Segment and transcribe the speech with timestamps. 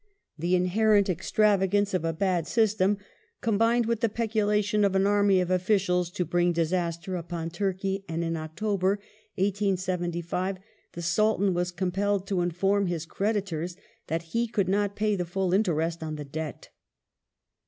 [0.35, 2.97] The inherent extravagance of a bad system
[3.39, 8.23] combined with the peculation of an army of officials to bring disaster upon Turkey, and
[8.23, 8.93] in October,
[9.35, 10.57] 1875,
[10.93, 13.75] the Sultan was com pelled to inform his creditors
[14.07, 16.69] that he could not pay the full interest on the debt.